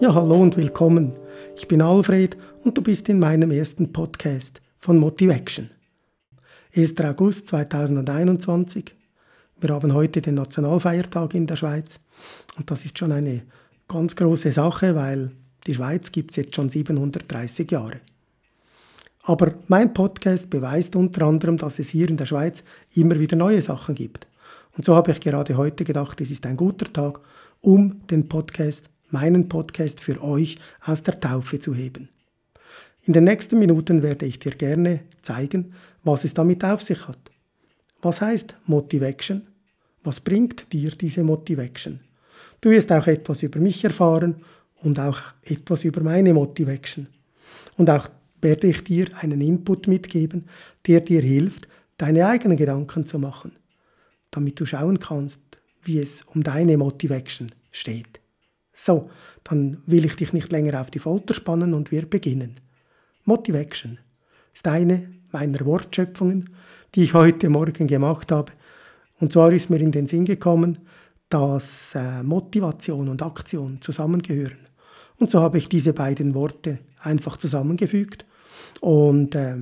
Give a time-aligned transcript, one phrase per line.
[0.00, 1.16] Ja, hallo und willkommen.
[1.56, 5.70] Ich bin Alfred und du bist in meinem ersten Podcast von Motivation.
[6.72, 7.00] 1.
[7.00, 8.94] August 2021.
[9.60, 11.98] Wir haben heute den Nationalfeiertag in der Schweiz
[12.56, 13.42] und das ist schon eine
[13.88, 15.32] ganz große Sache, weil
[15.66, 18.00] die Schweiz gibt es jetzt schon 730 Jahre.
[19.24, 22.62] Aber mein Podcast beweist unter anderem, dass es hier in der Schweiz
[22.94, 24.28] immer wieder neue Sachen gibt.
[24.76, 27.18] Und so habe ich gerade heute gedacht, es ist ein guter Tag,
[27.60, 32.08] um den Podcast meinen Podcast für euch aus der Taufe zu heben.
[33.02, 35.72] In den nächsten Minuten werde ich dir gerne zeigen,
[36.04, 37.18] was es damit auf sich hat.
[38.02, 39.42] Was heißt Motivation?
[40.04, 42.00] Was bringt dir diese Motivation?
[42.60, 44.36] Du wirst auch etwas über mich erfahren
[44.82, 47.06] und auch etwas über meine Motivation.
[47.76, 48.08] Und auch
[48.40, 50.44] werde ich dir einen Input mitgeben,
[50.86, 53.52] der dir hilft, deine eigenen Gedanken zu machen,
[54.30, 55.40] damit du schauen kannst,
[55.82, 58.17] wie es um deine Motivation steht.
[58.78, 59.10] So,
[59.42, 62.60] dann will ich dich nicht länger auf die Folter spannen und wir beginnen.
[63.24, 63.98] Motivation
[64.54, 66.50] ist eine meiner Wortschöpfungen,
[66.94, 68.52] die ich heute Morgen gemacht habe.
[69.18, 70.78] Und zwar ist mir in den Sinn gekommen,
[71.28, 74.68] dass äh, Motivation und Aktion zusammengehören.
[75.18, 78.24] Und so habe ich diese beiden Worte einfach zusammengefügt
[78.80, 79.56] und äh,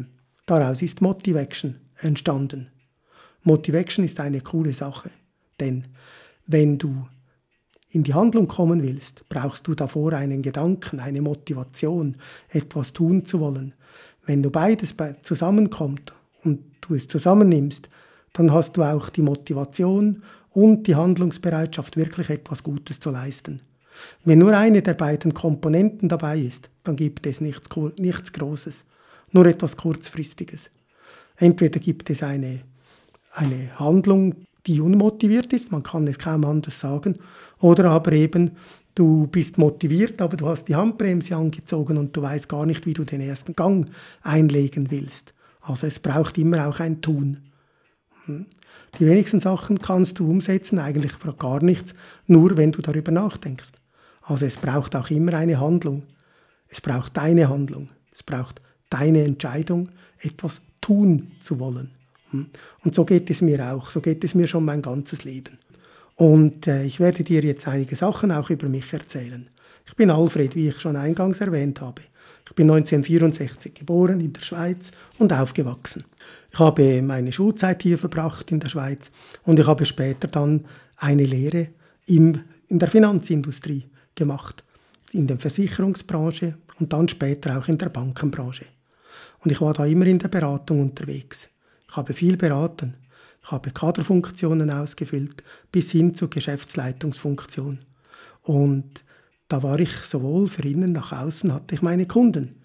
[0.45, 2.69] daraus ist Motivation entstanden.
[3.45, 5.11] Motivation ist eine coole Sache,
[5.59, 5.87] denn
[6.47, 7.09] wenn du
[7.97, 12.17] in die Handlung kommen willst, brauchst du davor einen Gedanken, eine Motivation,
[12.51, 13.73] etwas tun zu wollen.
[14.27, 16.13] Wenn du beides zusammenkommt
[16.45, 17.89] und du es zusammennimmst,
[18.35, 23.63] dann hast du auch die Motivation und die Handlungsbereitschaft, wirklich etwas Gutes zu leisten.
[24.27, 28.85] Wenn nur eine der beiden Komponenten dabei ist, dann gibt es nichts, nichts Großes,
[29.33, 30.69] nur etwas Kurzfristiges.
[31.37, 32.61] Entweder gibt es eine,
[33.33, 34.35] eine Handlung,
[34.67, 37.19] die unmotiviert ist, man kann es kaum anders sagen,
[37.61, 38.53] oder aber eben
[38.95, 42.95] du bist motiviert, aber du hast die Handbremse angezogen und du weißt gar nicht, wie
[42.95, 43.89] du den ersten Gang
[44.23, 45.35] einlegen willst.
[45.61, 47.39] Also es braucht immer auch ein Tun.
[48.25, 48.47] Hm?
[48.99, 51.95] Die wenigsten Sachen kannst du umsetzen, eigentlich gar nichts,
[52.27, 53.73] nur wenn du darüber nachdenkst.
[54.23, 56.05] Also es braucht auch immer eine Handlung.
[56.69, 57.91] Es braucht deine Handlung.
[58.13, 61.91] Es braucht deine Entscheidung, etwas tun zu wollen.
[62.85, 65.59] Und so geht es mir auch, so geht es mir schon mein ganzes Leben.
[66.17, 69.49] Und äh, ich werde dir jetzt einige Sachen auch über mich erzählen.
[69.87, 72.03] Ich bin Alfred, wie ich schon eingangs erwähnt habe.
[72.49, 76.05] Ich bin 1964 geboren in der Schweiz und aufgewachsen.
[76.53, 79.11] Ich habe meine Schulzeit hier verbracht in der Schweiz
[79.45, 80.65] und ich habe später dann
[80.97, 81.69] eine Lehre
[82.07, 84.65] im, in der Finanzindustrie gemacht,
[85.13, 88.67] in der Versicherungsbranche und dann später auch in der Bankenbranche.
[89.41, 91.49] Und ich war da immer in der Beratung unterwegs.
[91.89, 92.97] Ich habe viel beraten.
[93.43, 97.79] Ich habe Kaderfunktionen ausgefüllt bis hin zur Geschäftsleitungsfunktion.
[98.43, 99.05] Und
[99.49, 102.57] da war ich sowohl für innen nach außen hatte ich meine Kunden.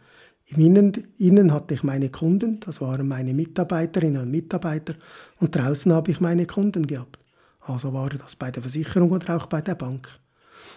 [0.47, 4.95] Im Innen, innen hatte ich meine Kunden, das waren meine Mitarbeiterinnen und Mitarbeiter,
[5.39, 7.19] und draußen habe ich meine Kunden gehabt.
[7.61, 10.09] Also war das bei der Versicherung oder auch bei der Bank.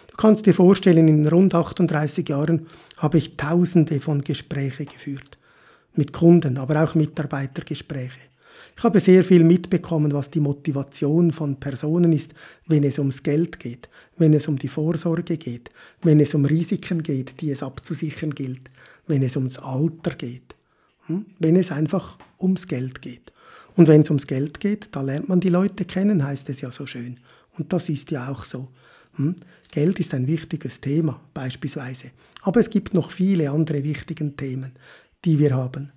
[0.07, 2.67] Du kannst dir vorstellen, in rund 38 Jahren
[2.97, 5.37] habe ich Tausende von Gesprächen geführt.
[5.93, 8.19] Mit Kunden, aber auch Mitarbeitergespräche.
[8.77, 12.33] Ich habe sehr viel mitbekommen, was die Motivation von Personen ist,
[12.67, 13.87] wenn es ums Geld geht,
[14.17, 15.71] wenn es um die Vorsorge geht,
[16.01, 18.69] wenn es um Risiken geht, die es abzusichern gilt,
[19.07, 20.55] wenn es ums Alter geht,
[21.05, 21.25] hm?
[21.39, 23.31] wenn es einfach ums Geld geht.
[23.77, 26.71] Und wenn es ums Geld geht, da lernt man die Leute kennen, heißt es ja
[26.71, 27.19] so schön.
[27.57, 28.67] Und das ist ja auch so.
[29.15, 29.35] Hm?
[29.71, 32.11] Geld ist ein wichtiges Thema beispielsweise.
[32.41, 34.73] Aber es gibt noch viele andere wichtige Themen,
[35.23, 35.91] die wir haben.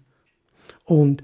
[0.84, 1.22] Und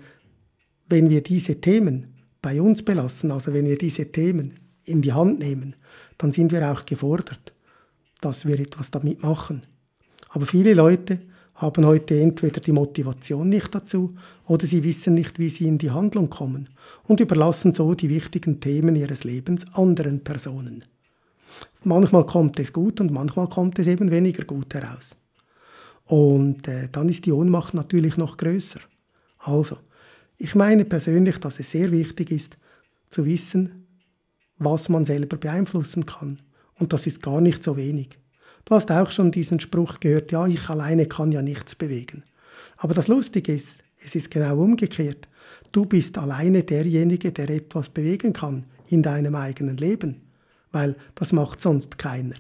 [0.89, 5.39] wenn wir diese Themen bei uns belassen, also wenn wir diese Themen in die Hand
[5.39, 5.77] nehmen,
[6.19, 7.55] dann sind wir auch gefordert,
[8.21, 9.63] dass wir etwas damit machen.
[10.29, 11.21] Aber viele Leute
[11.55, 14.15] haben heute entweder die Motivation nicht dazu
[14.47, 16.69] oder sie wissen nicht, wie sie in die Handlung kommen
[17.05, 20.85] und überlassen so die wichtigen Themen ihres Lebens anderen Personen.
[21.85, 25.17] Manchmal kommt es gut und manchmal kommt es eben weniger gut heraus.
[26.07, 28.81] Und äh, dann ist die Ohnmacht natürlich noch größer.
[29.39, 29.77] Also,
[30.45, 32.59] ich meine persönlich, dass es sehr wichtig ist,
[33.09, 33.87] zu wissen,
[34.59, 36.43] was man selber beeinflussen kann.
[36.79, 38.19] Und das ist gar nicht so wenig.
[38.67, 42.25] Du hast auch schon diesen Spruch gehört, ja, ich alleine kann ja nichts bewegen.
[42.77, 45.29] Aber das Lustige ist, es ist genau umgekehrt.
[45.73, 50.21] Du bist alleine derjenige, der etwas bewegen kann in deinem eigenen Leben,
[50.73, 52.37] weil das macht sonst keiner.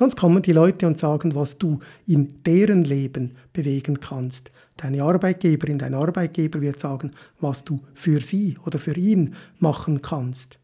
[0.00, 4.50] Sonst kommen die Leute und sagen, was du in deren Leben bewegen kannst.
[4.78, 10.58] Deine Arbeitgeberin, dein Arbeitgeber wird sagen, was du für sie oder für ihn machen kannst.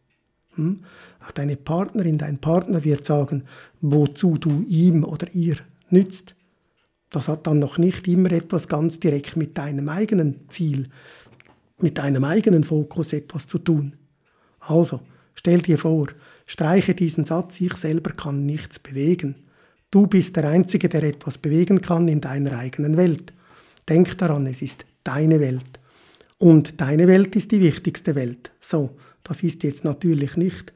[0.54, 0.80] Hm?
[1.22, 3.44] Auch deine Partnerin, dein Partner wird sagen,
[3.82, 5.58] wozu du ihm oder ihr
[5.90, 6.34] nützt.
[7.10, 10.88] Das hat dann noch nicht immer etwas ganz direkt mit deinem eigenen Ziel,
[11.78, 13.96] mit deinem eigenen Fokus etwas zu tun.
[14.60, 15.00] Also,
[15.34, 16.06] stell dir vor,
[16.46, 19.34] streiche diesen Satz, ich selber kann nichts bewegen.
[19.90, 23.32] Du bist der Einzige, der etwas bewegen kann in deiner eigenen Welt.
[23.88, 25.80] Denk daran, es ist deine Welt.
[26.38, 28.50] Und deine Welt ist die wichtigste Welt.
[28.60, 30.72] So, das ist jetzt natürlich nicht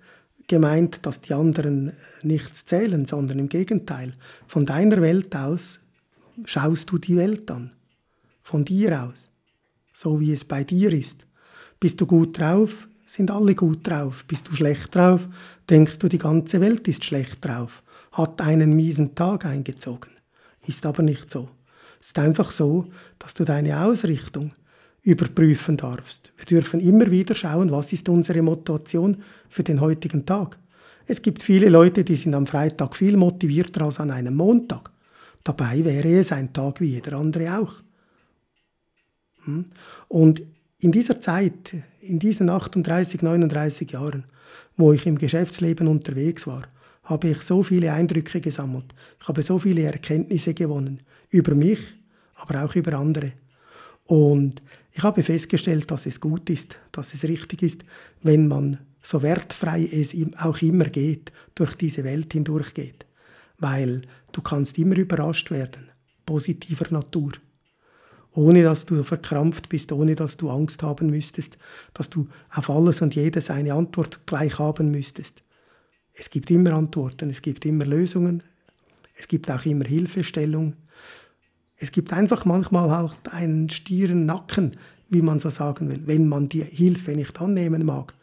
[0.47, 4.15] gemeint, dass die anderen nichts zählen, sondern im Gegenteil.
[4.47, 5.81] Von deiner Welt aus
[6.45, 7.73] schaust du die Welt an.
[8.41, 9.29] Von dir aus.
[9.93, 11.27] So wie es bei dir ist.
[11.79, 14.25] Bist du gut drauf, sind alle gut drauf.
[14.27, 15.29] Bist du schlecht drauf,
[15.69, 17.83] denkst du, die ganze Welt ist schlecht drauf.
[18.13, 20.13] Hat einen miesen Tag eingezogen.
[20.65, 21.49] Ist aber nicht so.
[22.01, 22.87] Es ist einfach so,
[23.19, 24.53] dass du deine Ausrichtung
[25.03, 26.33] überprüfen darfst.
[26.37, 29.17] Wir dürfen immer wieder schauen, was ist unsere Motivation
[29.49, 30.59] für den heutigen Tag.
[31.07, 34.93] Es gibt viele Leute, die sind am Freitag viel motivierter als an einem Montag.
[35.43, 37.73] Dabei wäre es ein Tag wie jeder andere auch.
[39.47, 39.65] Hm?
[40.07, 40.43] Und
[40.81, 44.25] in dieser Zeit, in diesen 38, 39 Jahren,
[44.77, 46.63] wo ich im Geschäftsleben unterwegs war,
[47.05, 48.95] habe ich so viele Eindrücke gesammelt.
[49.21, 51.81] Ich habe so viele Erkenntnisse gewonnen über mich,
[52.35, 53.33] aber auch über andere.
[54.07, 54.63] Und
[54.93, 57.85] ich habe festgestellt, dass es gut ist, dass es richtig ist,
[58.23, 63.07] wenn man so wertfrei es auch immer geht, durch diese Welt hindurchgeht.
[63.59, 64.03] Weil
[64.33, 65.91] du kannst immer überrascht werden,
[66.25, 67.33] positiver Natur.
[68.33, 71.59] Ohne dass du verkrampft bist, ohne dass du Angst haben müsstest,
[71.95, 75.43] dass du auf alles und jedes eine Antwort gleich haben müsstest.
[76.13, 78.43] Es gibt immer Antworten, es gibt immer Lösungen,
[79.15, 80.75] es gibt auch immer Hilfestellung.
[81.77, 84.77] Es gibt einfach manchmal auch einen stieren Nacken,
[85.09, 88.15] wie man so sagen will, wenn man die Hilfe nicht annehmen mag,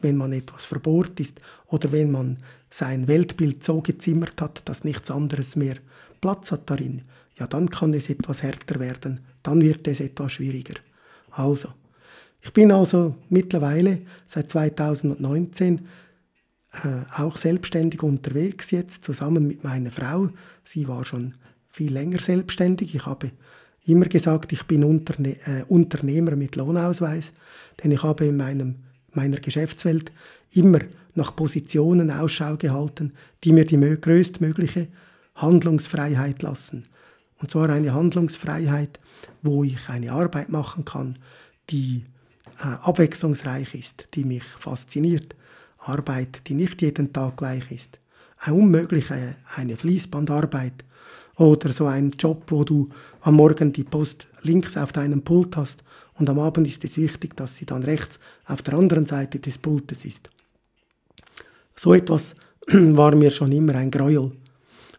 [0.00, 2.38] wenn man etwas verbohrt ist oder wenn man
[2.70, 5.76] sein Weltbild so gezimmert hat, dass nichts anderes mehr
[6.20, 7.02] Platz hat darin,
[7.38, 10.74] ja dann kann es etwas härter werden, dann wird es etwas schwieriger.
[11.30, 11.70] Also,
[12.40, 15.80] ich bin also mittlerweile seit 2019
[16.72, 16.78] äh,
[17.16, 20.28] auch selbstständig unterwegs jetzt, zusammen mit meiner Frau.
[20.62, 21.34] Sie war schon
[21.68, 22.94] viel länger selbstständig.
[22.94, 23.30] Ich habe
[23.86, 27.32] immer gesagt, ich bin Unterne äh, Unternehmer mit Lohnausweis,
[27.82, 28.76] denn ich habe in meinem,
[29.12, 30.12] meiner Geschäftswelt
[30.52, 30.80] immer
[31.14, 33.12] nach Positionen Ausschau gehalten,
[33.44, 34.88] die mir die größtmögliche
[35.34, 36.84] Handlungsfreiheit lassen.
[37.40, 39.00] Und zwar eine Handlungsfreiheit,
[39.42, 41.18] wo ich eine Arbeit machen kann,
[41.70, 42.04] die
[42.58, 45.34] äh, abwechslungsreich ist, die mich fasziniert,
[45.78, 47.98] Arbeit, die nicht jeden Tag gleich ist.
[48.38, 50.84] Eine unmögliche, eine Fließbandarbeit
[51.36, 52.88] oder so ein Job, wo du
[53.22, 55.82] am Morgen die Post links auf deinem Pult hast
[56.14, 59.58] und am Abend ist es wichtig, dass sie dann rechts auf der anderen Seite des
[59.58, 60.30] Pultes ist.
[61.74, 62.36] So etwas
[62.68, 64.32] war mir schon immer ein Gräuel.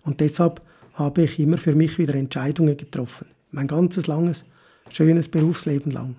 [0.04, 0.62] Und deshalb
[0.96, 3.28] habe ich immer für mich wieder Entscheidungen getroffen.
[3.52, 4.46] Mein ganzes langes,
[4.90, 6.16] schönes Berufsleben lang.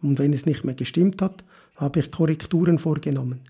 [0.00, 1.44] Und wenn es nicht mehr gestimmt hat,
[1.76, 3.40] habe ich Korrekturen vorgenommen.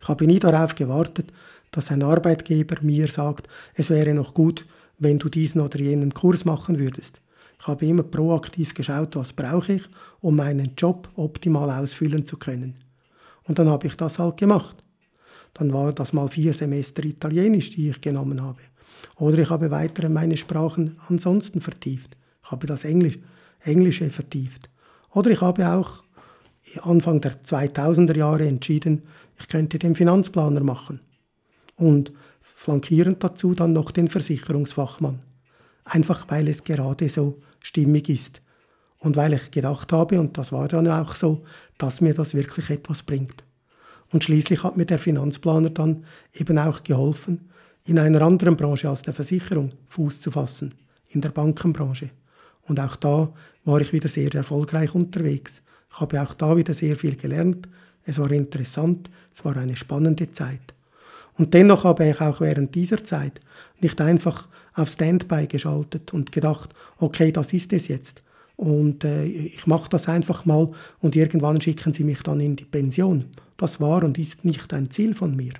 [0.00, 1.32] Ich habe nie darauf gewartet,
[1.72, 4.64] dass ein Arbeitgeber mir sagt, es wäre noch gut,
[4.98, 7.20] wenn du diesen oder jenen Kurs machen würdest.
[7.60, 9.82] Ich habe immer proaktiv geschaut, was brauche ich,
[10.20, 12.76] um meinen Job optimal ausfüllen zu können.
[13.42, 14.76] Und dann habe ich das halt gemacht.
[15.54, 18.60] Dann war das mal vier Semester Italienisch, die ich genommen habe.
[19.16, 22.16] Oder ich habe weiter meine Sprachen ansonsten vertieft.
[22.44, 23.18] Ich habe das Englisch,
[23.60, 24.70] Englische vertieft.
[25.10, 26.04] Oder ich habe auch
[26.82, 29.02] Anfang der 2000er Jahre entschieden,
[29.38, 31.00] ich könnte den Finanzplaner machen.
[31.76, 35.20] Und flankierend dazu dann noch den Versicherungsfachmann.
[35.84, 38.42] Einfach weil es gerade so stimmig ist.
[38.98, 41.42] Und weil ich gedacht habe, und das war dann auch so,
[41.78, 43.44] dass mir das wirklich etwas bringt.
[44.12, 46.04] Und schließlich hat mir der Finanzplaner dann
[46.34, 47.49] eben auch geholfen,
[47.84, 50.74] in einer anderen Branche als der Versicherung Fuß zu fassen,
[51.08, 52.10] in der Bankenbranche.
[52.62, 53.32] Und auch da
[53.64, 55.62] war ich wieder sehr erfolgreich unterwegs.
[55.92, 57.68] Ich habe auch da wieder sehr viel gelernt.
[58.04, 60.74] Es war interessant, es war eine spannende Zeit.
[61.36, 63.40] Und dennoch habe ich auch während dieser Zeit
[63.80, 68.22] nicht einfach auf Standby geschaltet und gedacht, okay, das ist es jetzt.
[68.56, 70.70] Und äh, ich mache das einfach mal
[71.00, 73.26] und irgendwann schicken sie mich dann in die Pension.
[73.56, 75.54] Das war und ist nicht ein Ziel von mir.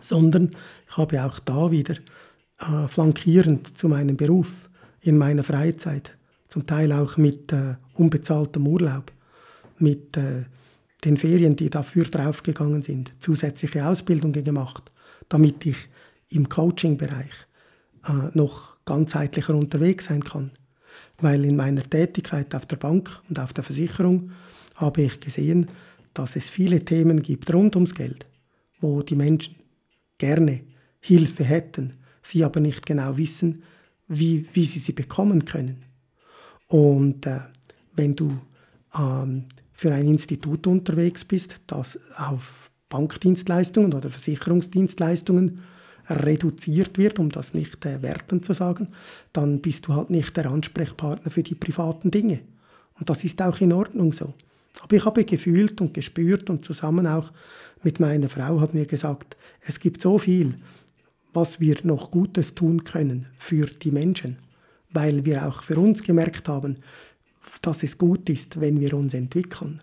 [0.00, 0.50] Sondern
[0.88, 1.94] ich habe auch da wieder
[2.58, 4.68] äh, flankierend zu meinem Beruf
[5.00, 6.12] in meiner Freizeit,
[6.48, 9.12] zum Teil auch mit äh, unbezahltem Urlaub,
[9.78, 10.44] mit äh,
[11.04, 14.92] den Ferien, die dafür draufgegangen sind, zusätzliche Ausbildungen gemacht,
[15.28, 15.76] damit ich
[16.28, 17.46] im Coaching-Bereich
[18.06, 20.50] äh, noch ganzheitlicher unterwegs sein kann.
[21.18, 24.32] Weil in meiner Tätigkeit auf der Bank und auf der Versicherung
[24.74, 25.68] habe ich gesehen,
[26.14, 28.26] dass es viele Themen gibt rund ums Geld.
[28.80, 29.56] wo die Menschen
[30.20, 30.60] gerne
[31.00, 33.64] Hilfe hätten, sie aber nicht genau wissen,
[34.06, 35.82] wie, wie sie sie bekommen können.
[36.68, 37.40] Und äh,
[37.94, 38.36] wenn du
[38.96, 45.60] ähm, für ein Institut unterwegs bist, das auf Bankdienstleistungen oder Versicherungsdienstleistungen
[46.08, 48.88] reduziert wird, um das nicht äh, wertend zu sagen,
[49.32, 52.40] dann bist du halt nicht der Ansprechpartner für die privaten Dinge.
[52.98, 54.34] Und das ist auch in Ordnung so.
[54.80, 57.32] Aber ich habe gefühlt und gespürt und zusammen auch
[57.82, 60.54] mit meiner Frau haben wir gesagt, es gibt so viel,
[61.32, 64.38] was wir noch Gutes tun können für die Menschen,
[64.90, 66.78] weil wir auch für uns gemerkt haben,
[67.62, 69.82] dass es gut ist, wenn wir uns entwickeln.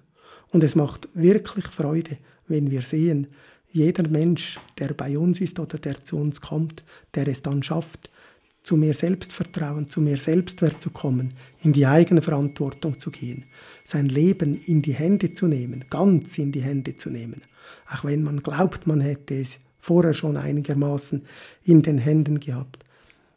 [0.52, 2.18] Und es macht wirklich Freude,
[2.48, 3.28] wenn wir sehen,
[3.70, 6.84] jeder Mensch, der bei uns ist oder der zu uns kommt,
[7.16, 8.10] der es dann schafft,
[8.64, 13.46] zu mehr Selbstvertrauen, zu mehr Selbstwert zu kommen, in die eigene Verantwortung zu gehen,
[13.88, 17.42] sein Leben in die Hände zu nehmen, ganz in die Hände zu nehmen,
[17.90, 21.22] auch wenn man glaubt, man hätte es vorher schon einigermaßen
[21.64, 22.84] in den Händen gehabt.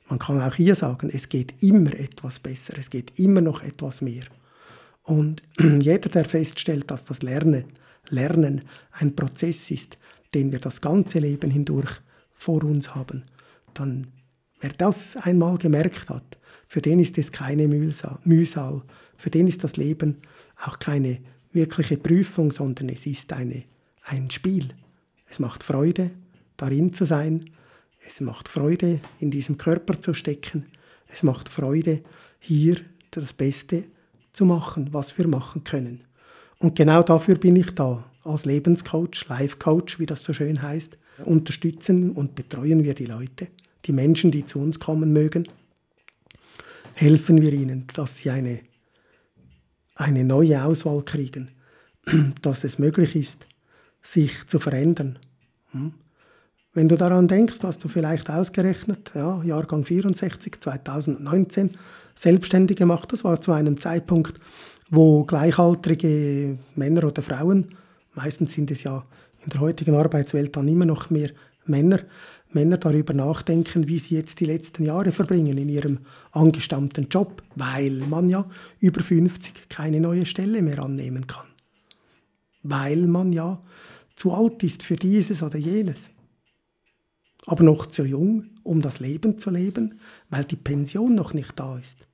[0.08, 4.02] Man kann auch hier sagen, es geht immer etwas besser, es geht immer noch etwas
[4.02, 4.24] mehr.
[5.04, 7.66] Und jeder, der feststellt, dass das Lernen,
[8.08, 9.98] Lernen ein Prozess ist,
[10.34, 12.00] den wir das ganze Leben hindurch
[12.32, 13.22] vor uns haben,
[13.72, 14.08] dann
[14.58, 18.82] wer das einmal gemerkt hat, für den ist es keine Mühsal,
[19.14, 20.16] für den ist das Leben
[20.62, 21.18] auch keine
[21.52, 23.64] wirkliche Prüfung, sondern es ist eine,
[24.04, 24.68] ein Spiel.
[25.28, 26.10] Es macht Freude,
[26.56, 27.50] darin zu sein.
[28.06, 30.66] Es macht Freude, in diesem Körper zu stecken.
[31.08, 32.02] Es macht Freude,
[32.38, 32.76] hier
[33.10, 33.84] das Beste
[34.32, 36.02] zu machen, was wir machen können.
[36.58, 40.98] Und genau dafür bin ich da, als Lebenscoach, Life-Coach, wie das so schön heißt.
[41.24, 43.48] Unterstützen und betreuen wir die Leute,
[43.86, 45.48] die Menschen, die zu uns kommen mögen.
[46.94, 48.60] Helfen wir ihnen, dass sie eine,
[50.00, 51.50] eine neue Auswahl kriegen,
[52.42, 53.46] dass es möglich ist,
[54.02, 55.18] sich zu verändern.
[55.72, 55.92] Hm?
[56.72, 61.76] Wenn du daran denkst, hast du vielleicht ausgerechnet, ja, Jahrgang 64, 2019,
[62.14, 63.12] selbstständig gemacht.
[63.12, 64.40] Das war zu einem Zeitpunkt,
[64.88, 67.74] wo gleichaltrige Männer oder Frauen,
[68.14, 69.04] meistens sind es ja
[69.44, 71.30] in der heutigen Arbeitswelt dann immer noch mehr
[71.64, 72.00] Männer,
[72.52, 75.98] Männer darüber nachdenken, wie sie jetzt die letzten Jahre verbringen in ihrem
[76.32, 78.48] angestammten Job, weil man ja
[78.80, 81.46] über 50 keine neue Stelle mehr annehmen kann.
[82.62, 83.62] Weil man ja
[84.16, 86.10] zu alt ist für dieses oder jenes
[87.46, 91.78] aber noch zu jung, um das Leben zu leben, weil die Pension noch nicht da
[91.78, 92.06] ist.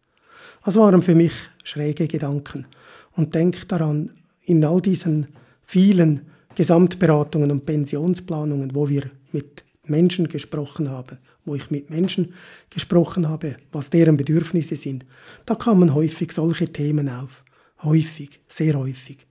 [0.64, 2.66] Das waren für mich schräge Gedanken.
[3.12, 4.12] Und denk daran,
[4.45, 5.26] in all diesen
[5.62, 6.23] vielen
[6.55, 12.35] Gesamtberatungen und Pensionsplanungen, wo wir mit Menschen gesprochen haben, wo ich mit Menschen
[12.71, 15.05] gesprochen habe, was deren Bedürfnisse sind,
[15.45, 17.45] da kamen häufig solche Themen auf.
[17.83, 19.26] Häufig, sehr häufig.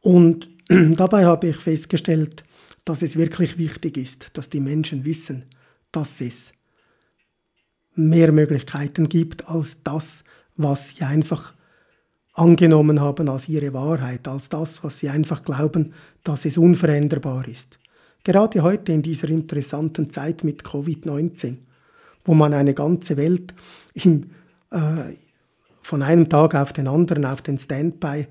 [0.00, 2.44] Und dabei habe ich festgestellt,
[2.84, 5.46] dass es wirklich wichtig ist, dass die Menschen wissen,
[5.92, 6.52] dass es
[7.94, 10.24] mehr Möglichkeiten gibt als das,
[10.56, 11.54] was sie einfach
[12.34, 17.78] angenommen haben als ihre Wahrheit, als das, was sie einfach glauben, dass es unveränderbar ist.
[18.24, 21.58] Gerade heute in dieser interessanten Zeit mit Covid-19,
[22.24, 23.54] wo man eine ganze Welt
[23.92, 24.30] im,
[24.70, 25.12] äh,
[25.82, 28.26] von einem Tag auf den anderen auf den Standby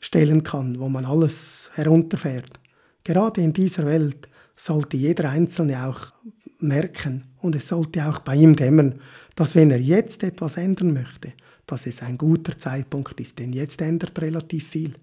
[0.00, 2.58] stellen kann, wo man alles herunterfährt.
[3.04, 4.26] Gerade in dieser Welt
[4.56, 6.14] sollte jeder Einzelne auch
[6.58, 9.00] merken und es sollte auch bei ihm dämmern,
[9.34, 11.34] dass wenn er jetzt etwas ändern möchte,
[11.66, 14.94] dass es ein guter Zeitpunkt ist, denn jetzt ändert relativ viel.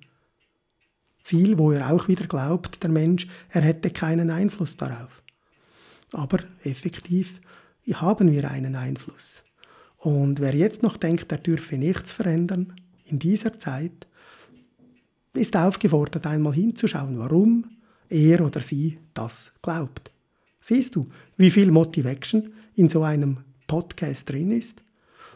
[1.24, 5.24] Viel, wo er auch wieder glaubt, der Mensch, er hätte keinen Einfluss darauf.
[6.12, 7.40] Aber effektiv
[7.94, 9.42] haben wir einen Einfluss.
[9.98, 12.74] Und wer jetzt noch denkt, er dürfe nichts verändern,
[13.06, 14.06] in dieser Zeit,
[15.34, 17.66] ist aufgefordert, einmal hinzuschauen, warum
[18.10, 20.12] er oder sie das glaubt.
[20.60, 23.38] Siehst du, wie viel Motivation in so einem
[23.68, 24.84] Podcast drin ist?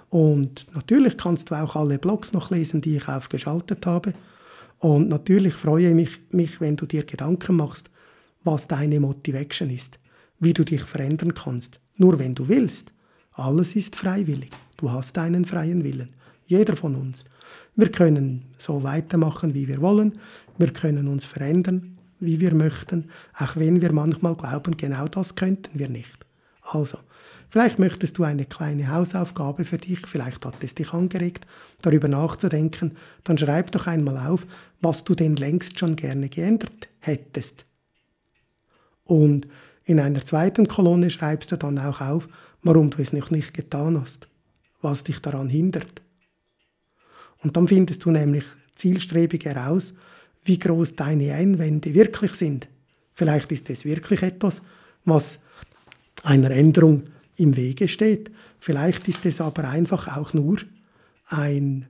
[0.10, 4.14] Und natürlich kannst du auch alle Blogs noch lesen, die ich aufgeschaltet habe.
[4.80, 7.90] Und natürlich freue ich mich, mich, wenn du dir Gedanken machst,
[8.44, 10.00] was deine Motivation ist,
[10.40, 11.80] wie du dich verändern kannst.
[11.96, 12.94] Nur wenn du willst.
[13.32, 14.52] Alles ist freiwillig.
[14.78, 16.16] Du hast einen freien Willen.
[16.46, 17.26] Jeder von uns.
[17.76, 20.20] Wir können so weitermachen, wie wir wollen.
[20.58, 25.78] Wir können uns verändern wie wir möchten, auch wenn wir manchmal glauben, genau das könnten
[25.78, 26.26] wir nicht.
[26.62, 27.00] Also,
[27.50, 31.46] vielleicht möchtest du eine kleine Hausaufgabe für dich, vielleicht hat es dich angeregt,
[31.82, 34.46] darüber nachzudenken, dann schreib doch einmal auf,
[34.82, 37.66] was du denn längst schon gerne geändert hättest.
[39.04, 39.48] Und
[39.86, 42.28] in einer zweiten Kolonne schreibst du dann auch auf,
[42.62, 44.28] warum du es noch nicht getan hast,
[44.82, 46.02] was dich daran hindert.
[47.42, 48.44] Und dann findest du nämlich
[48.76, 49.94] zielstrebig heraus,
[50.44, 52.68] wie groß deine Einwände wirklich sind
[53.18, 54.62] Vielleicht ist es wirklich etwas,
[55.04, 55.40] was
[56.22, 57.06] einer Änderung
[57.38, 58.32] im Wege steht.
[58.60, 60.58] Vielleicht ist es aber einfach auch nur
[61.28, 61.88] ein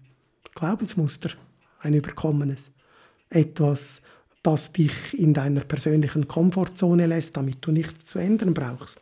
[0.56, 1.32] Glaubensmuster,
[1.80, 2.72] ein überkommenes.
[3.30, 4.02] Etwas,
[4.44, 9.02] das dich in deiner persönlichen Komfortzone lässt, damit du nichts zu ändern brauchst.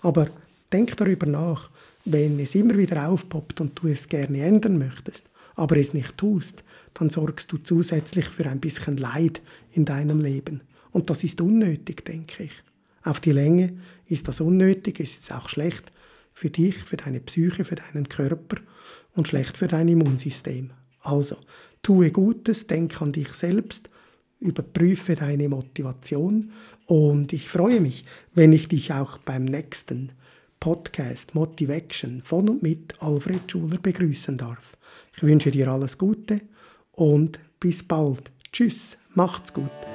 [0.00, 0.28] Aber
[0.72, 1.70] denk darüber nach,
[2.04, 6.64] wenn es immer wieder aufpoppt und du es gerne ändern möchtest, aber es nicht tust,
[6.94, 10.62] dann sorgst du zusätzlich für ein bisschen Leid in deinem Leben.
[10.92, 12.52] Und das ist unnötig, denke ich.
[13.08, 13.72] Auf die Länge
[14.04, 15.92] ist das unnötig, es ist auch schlecht
[16.30, 18.58] für dich, für deine Psyche, für deinen Körper
[19.14, 20.72] und schlecht für dein Immunsystem.
[21.00, 21.38] Also,
[21.82, 23.88] tue Gutes, denk an dich selbst,
[24.40, 26.52] überprüfe deine Motivation
[26.84, 30.12] und ich freue mich, wenn ich dich auch beim nächsten
[30.60, 34.76] Podcast Motivation von und mit Alfred Schuler begrüßen darf.
[35.16, 36.42] Ich wünsche dir alles Gute
[36.92, 38.30] und bis bald.
[38.52, 39.87] Tschüss, macht's gut.